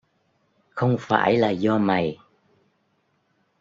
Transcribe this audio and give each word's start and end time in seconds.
Không 0.69 0.95
phải 0.99 1.37
là 1.37 1.49
do 1.49 1.77
mày 1.77 2.17